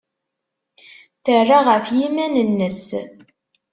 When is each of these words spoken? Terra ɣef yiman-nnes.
Terra 1.23 1.59
ɣef 1.67 1.85
yiman-nnes. 1.97 2.83